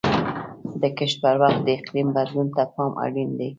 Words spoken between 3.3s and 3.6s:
دی.